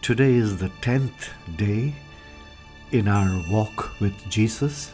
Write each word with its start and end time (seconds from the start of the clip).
Today 0.00 0.34
is 0.34 0.56
the 0.56 0.70
10th 0.80 1.28
day 1.56 1.92
in 2.92 3.08
our 3.08 3.42
walk 3.50 4.00
with 4.00 4.14
Jesus, 4.30 4.92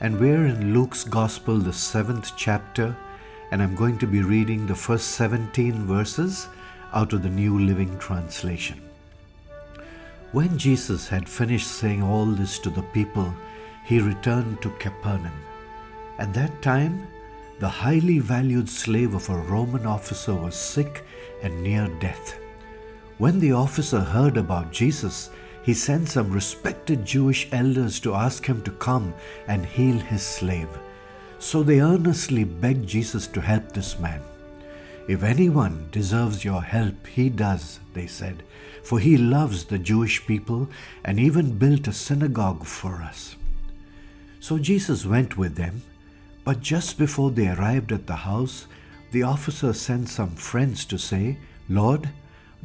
and 0.00 0.18
we're 0.18 0.46
in 0.46 0.74
Luke's 0.74 1.04
Gospel, 1.04 1.58
the 1.58 1.70
7th 1.70 2.32
chapter, 2.36 2.96
and 3.52 3.62
I'm 3.62 3.76
going 3.76 3.96
to 3.98 4.06
be 4.08 4.22
reading 4.22 4.66
the 4.66 4.74
first 4.74 5.10
17 5.12 5.86
verses 5.86 6.48
out 6.92 7.12
of 7.12 7.22
the 7.22 7.28
New 7.28 7.60
Living 7.60 7.96
Translation. 7.98 8.80
When 10.32 10.58
Jesus 10.58 11.06
had 11.06 11.28
finished 11.28 11.68
saying 11.68 12.02
all 12.02 12.26
this 12.26 12.58
to 12.60 12.70
the 12.70 12.82
people, 12.82 13.32
he 13.84 14.00
returned 14.00 14.62
to 14.62 14.70
Capernaum. 14.78 15.44
At 16.18 16.34
that 16.34 16.60
time, 16.60 17.06
the 17.60 17.68
highly 17.68 18.18
valued 18.18 18.68
slave 18.68 19.14
of 19.14 19.28
a 19.28 19.36
Roman 19.36 19.86
officer 19.86 20.34
was 20.34 20.56
sick 20.56 21.04
and 21.42 21.62
near 21.62 21.86
death. 22.00 22.36
When 23.20 23.38
the 23.38 23.52
officer 23.52 24.00
heard 24.00 24.38
about 24.38 24.72
Jesus, 24.72 25.28
he 25.62 25.74
sent 25.74 26.08
some 26.08 26.32
respected 26.32 27.04
Jewish 27.04 27.48
elders 27.52 28.00
to 28.00 28.14
ask 28.14 28.46
him 28.46 28.62
to 28.62 28.70
come 28.70 29.12
and 29.46 29.66
heal 29.66 29.98
his 29.98 30.22
slave. 30.22 30.70
So 31.38 31.62
they 31.62 31.82
earnestly 31.82 32.44
begged 32.44 32.88
Jesus 32.88 33.26
to 33.26 33.42
help 33.42 33.72
this 33.72 33.98
man. 33.98 34.22
If 35.06 35.22
anyone 35.22 35.86
deserves 35.92 36.46
your 36.46 36.62
help, 36.62 37.06
he 37.06 37.28
does, 37.28 37.80
they 37.92 38.06
said, 38.06 38.42
for 38.82 38.98
he 38.98 39.18
loves 39.18 39.66
the 39.66 39.78
Jewish 39.78 40.26
people 40.26 40.70
and 41.04 41.20
even 41.20 41.58
built 41.58 41.88
a 41.88 41.92
synagogue 41.92 42.64
for 42.64 43.02
us. 43.02 43.36
So 44.40 44.56
Jesus 44.56 45.04
went 45.04 45.36
with 45.36 45.56
them, 45.56 45.82
but 46.42 46.62
just 46.62 46.96
before 46.96 47.30
they 47.30 47.48
arrived 47.48 47.92
at 47.92 48.06
the 48.06 48.16
house, 48.16 48.66
the 49.10 49.24
officer 49.24 49.74
sent 49.74 50.08
some 50.08 50.36
friends 50.36 50.86
to 50.86 50.96
say, 50.96 51.36
Lord, 51.68 52.08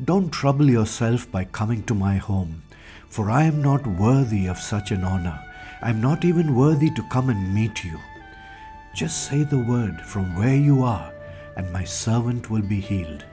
don't 0.03 0.29
trouble 0.29 0.69
yourself 0.69 1.31
by 1.31 1.45
coming 1.45 1.81
to 1.83 1.95
my 1.95 2.17
home, 2.17 2.61
for 3.07 3.31
I 3.31 3.43
am 3.43 3.61
not 3.61 3.87
worthy 3.87 4.45
of 4.45 4.59
such 4.59 4.91
an 4.91 5.05
honor. 5.05 5.39
I 5.81 5.89
am 5.89 6.01
not 6.01 6.25
even 6.25 6.53
worthy 6.55 6.89
to 6.91 7.09
come 7.09 7.29
and 7.29 7.55
meet 7.55 7.85
you. 7.85 7.97
Just 8.93 9.23
say 9.23 9.43
the 9.43 9.59
word 9.59 10.01
from 10.01 10.35
where 10.35 10.57
you 10.57 10.83
are, 10.83 11.13
and 11.55 11.71
my 11.71 11.85
servant 11.85 12.49
will 12.49 12.61
be 12.61 12.81
healed. 12.81 13.23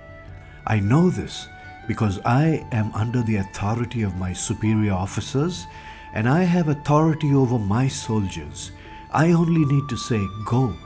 I 0.65 0.79
know 0.79 1.11
this 1.11 1.49
because 1.89 2.21
I 2.25 2.65
am 2.71 2.95
under 2.95 3.23
the 3.23 3.39
authority 3.39 4.03
of 4.03 4.15
my 4.15 4.33
superior 4.33 4.93
officers, 4.93 5.67
and 6.15 6.29
I 6.29 6.45
have 6.45 6.69
authority 6.69 7.35
over 7.35 7.59
my 7.59 7.89
soldiers. 7.89 8.71
I 9.11 9.33
only 9.33 9.65
need 9.65 9.89
to 9.89 9.97
say, 9.97 10.25
Go, 10.47 10.77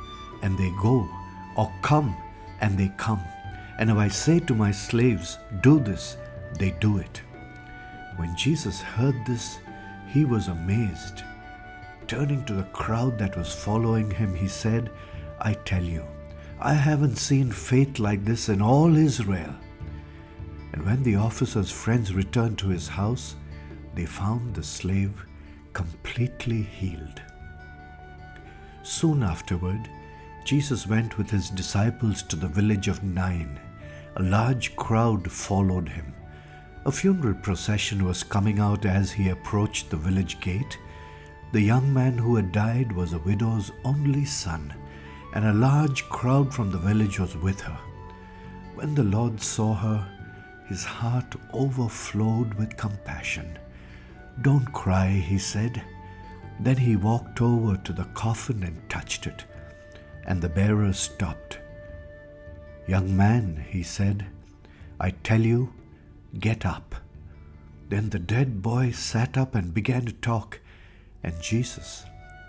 and 0.40 0.56
they 0.56 0.70
go, 0.80 1.06
or 1.54 1.70
Come, 1.82 2.16
and 2.62 2.78
they 2.78 2.90
come. 2.96 3.20
And 3.78 3.90
if 3.90 3.96
I 3.96 4.08
say 4.08 4.40
to 4.40 4.54
my 4.54 4.70
slaves, 4.70 5.38
Do 5.60 5.78
this, 5.78 6.16
they 6.58 6.70
do 6.80 6.98
it. 6.98 7.22
When 8.16 8.34
Jesus 8.36 8.80
heard 8.80 9.14
this, 9.26 9.58
he 10.06 10.24
was 10.24 10.48
amazed. 10.48 11.22
Turning 12.06 12.44
to 12.44 12.54
the 12.54 12.70
crowd 12.72 13.18
that 13.18 13.36
was 13.36 13.54
following 13.54 14.10
him, 14.10 14.34
he 14.34 14.48
said, 14.48 14.90
I 15.40 15.54
tell 15.54 15.82
you, 15.82 16.04
I 16.60 16.72
haven't 16.72 17.16
seen 17.16 17.50
faith 17.50 17.98
like 17.98 18.24
this 18.24 18.48
in 18.48 18.62
all 18.62 18.96
Israel. 18.96 19.54
And 20.72 20.84
when 20.86 21.02
the 21.02 21.16
officer's 21.16 21.70
friends 21.70 22.14
returned 22.14 22.58
to 22.58 22.68
his 22.68 22.88
house, 22.88 23.34
they 23.94 24.06
found 24.06 24.54
the 24.54 24.62
slave 24.62 25.26
completely 25.72 26.62
healed. 26.62 27.20
Soon 28.82 29.22
afterward, 29.22 29.90
Jesus 30.44 30.86
went 30.86 31.18
with 31.18 31.28
his 31.28 31.50
disciples 31.50 32.22
to 32.22 32.36
the 32.36 32.48
village 32.48 32.88
of 32.88 33.02
Nain. 33.02 33.58
A 34.16 34.22
large 34.22 34.74
crowd 34.76 35.30
followed 35.30 35.88
him. 35.88 36.14
A 36.84 36.92
funeral 36.92 37.34
procession 37.34 38.04
was 38.04 38.22
coming 38.22 38.58
out 38.58 38.84
as 38.84 39.12
he 39.12 39.28
approached 39.28 39.90
the 39.90 39.96
village 39.96 40.40
gate. 40.40 40.78
The 41.52 41.60
young 41.60 41.92
man 41.92 42.18
who 42.18 42.36
had 42.36 42.52
died 42.52 42.92
was 42.92 43.12
a 43.12 43.18
widow's 43.18 43.70
only 43.84 44.24
son, 44.24 44.74
and 45.34 45.44
a 45.44 45.52
large 45.52 46.08
crowd 46.08 46.54
from 46.54 46.70
the 46.70 46.78
village 46.78 47.20
was 47.20 47.36
with 47.36 47.60
her. 47.60 47.78
When 48.74 48.94
the 48.94 49.04
Lord 49.04 49.40
saw 49.40 49.74
her, 49.74 50.06
his 50.66 50.84
heart 50.84 51.34
overflowed 51.52 52.54
with 52.54 52.76
compassion. 52.76 53.58
Don't 54.42 54.72
cry, 54.72 55.08
he 55.08 55.38
said. 55.38 55.82
Then 56.60 56.76
he 56.76 56.96
walked 56.96 57.40
over 57.40 57.76
to 57.76 57.92
the 57.92 58.08
coffin 58.14 58.62
and 58.62 58.88
touched 58.88 59.26
it 59.26 59.44
and 60.26 60.42
the 60.42 60.48
bearer 60.48 60.92
stopped. 60.92 61.58
Young 62.86 63.16
man, 63.16 63.64
he 63.68 63.82
said, 63.82 64.26
I 65.00 65.10
tell 65.10 65.40
you, 65.40 65.72
get 66.38 66.64
up. 66.64 66.94
Then 67.88 68.10
the 68.10 68.18
dead 68.18 68.62
boy 68.62 68.90
sat 68.92 69.36
up 69.36 69.54
and 69.54 69.74
began 69.74 70.06
to 70.06 70.12
talk, 70.12 70.60
and 71.22 71.40
Jesus 71.40 72.04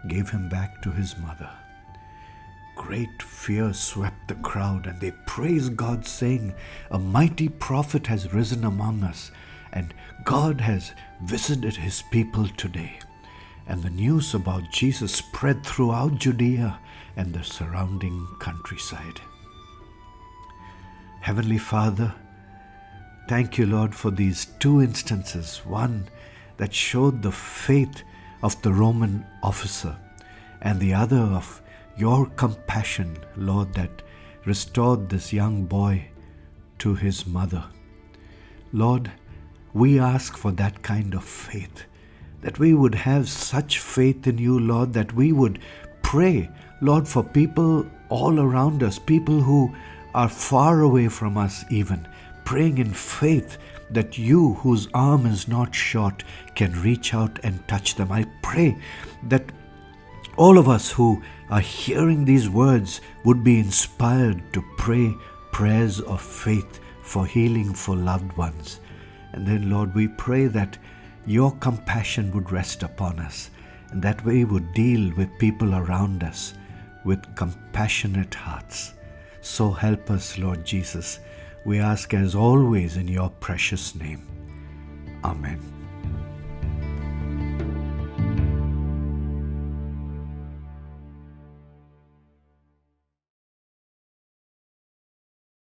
gave 0.08 0.30
him 0.30 0.50
back 0.50 0.82
to 0.82 0.92
his 0.92 1.18
mother. 1.18 1.50
Great 2.76 3.22
fear 3.22 3.74
swept 3.74 4.28
the 4.28 4.36
crowd, 4.36 4.86
and 4.86 5.00
they 5.02 5.12
praised 5.26 5.76
God, 5.76 6.06
saying, 6.06 6.54
A 6.92 7.00
mighty 7.00 7.50
prophet 7.50 8.08
has 8.08 8.34
risen 8.34 8.64
among 8.64 9.04
us, 9.04 9.32
and 9.74 9.94
God 10.24 10.62
has 10.62 10.92
visited 11.22 11.76
his 11.76 12.04
people 12.12 12.48
today 12.50 13.00
and 13.68 13.84
the 13.84 13.90
news 13.90 14.34
about 14.34 14.72
Jesus 14.72 15.14
spread 15.14 15.66
throughout 15.66 16.16
Judea 16.16 16.80
and 17.18 17.34
the 17.34 17.44
surrounding 17.44 18.26
countryside. 18.40 19.20
Heavenly 21.22 21.58
Father, 21.58 22.14
thank 23.28 23.58
you, 23.58 23.66
Lord, 23.66 23.94
for 23.94 24.12
these 24.12 24.46
two 24.60 24.82
instances 24.82 25.62
one 25.66 26.08
that 26.58 26.74
showed 26.74 27.22
the 27.22 27.32
faith 27.32 28.04
of 28.44 28.60
the 28.62 28.72
Roman 28.72 29.26
officer, 29.44 29.98
and 30.62 30.80
the 30.80 30.94
other 30.94 31.18
of 31.18 31.62
your 31.98 32.28
compassion, 32.28 33.18
Lord, 33.36 33.74
that 33.74 34.02
restored 34.46 35.10
this 35.10 35.34
young 35.34 35.66
boy 35.66 36.08
to 36.80 36.96
his 36.96 37.28
mother. 37.28 37.66
Lord, 38.72 39.12
we 39.74 40.00
ask 40.00 40.38
for 40.38 40.52
that 40.54 40.82
kind 40.82 41.14
of 41.14 41.24
faith 41.24 41.84
that 42.42 42.60
we 42.60 42.74
would 42.74 42.96
have 42.96 43.28
such 43.28 43.80
faith 43.80 44.28
in 44.28 44.38
you, 44.38 44.60
Lord, 44.60 44.94
that 44.94 45.14
we 45.14 45.32
would 45.32 45.60
pray, 46.02 46.50
Lord, 46.82 47.08
for 47.08 47.24
people 47.24 47.86
all 48.10 48.40
around 48.40 48.84
us, 48.84 49.00
people 49.00 49.42
who 49.42 49.76
are 50.18 50.28
far 50.28 50.82
away 50.82 51.08
from 51.08 51.38
us, 51.38 51.64
even, 51.70 52.08
praying 52.44 52.80
in 52.80 52.92
faith 52.92 53.60
that 53.92 54.18
you, 54.18 54.56
whose 54.56 54.88
arm 54.96 55.28
is 55.28 55.48
not 55.48 55.76
short, 55.76 56.24
can 56.56 56.82
reach 56.82 57.14
out 57.14 57.40
and 57.44 57.68
touch 57.68 57.94
them. 57.94 58.12
I 58.12 58.26
pray 58.42 58.76
that 59.28 59.46
all 60.36 60.58
of 60.58 60.68
us 60.68 60.90
who 60.90 61.22
are 61.52 61.60
hearing 61.60 62.26
these 62.26 62.50
words 62.50 63.00
would 63.26 63.44
be 63.44 63.60
inspired 63.60 64.42
to 64.54 64.64
pray 64.80 65.14
prayers 65.52 66.00
of 66.02 66.20
faith 66.20 66.80
for 67.04 67.28
healing 67.28 67.76
for 67.76 67.96
loved 67.96 68.36
ones. 68.36 68.80
And 69.34 69.46
then, 69.46 69.70
Lord, 69.70 69.94
we 69.94 70.08
pray 70.08 70.48
that 70.48 70.80
your 71.28 71.52
compassion 71.58 72.32
would 72.32 72.52
rest 72.52 72.82
upon 72.82 73.20
us, 73.20 73.52
and 73.92 74.02
that 74.02 74.26
we 74.26 74.46
would 74.46 74.74
deal 74.74 75.14
with 75.16 75.38
people 75.38 75.76
around 75.76 76.24
us 76.24 76.56
with 77.06 77.36
compassionate 77.36 78.34
hearts. 78.34 78.96
So 79.42 79.72
help 79.72 80.10
us, 80.12 80.38
Lord 80.38 80.66
Jesus. 80.66 81.20
We 81.66 81.80
ask 81.80 82.14
as 82.14 82.36
always 82.36 82.98
in 82.98 83.08
your 83.08 83.30
precious 83.30 83.96
name. 83.96 84.26
Amen. 85.24 85.77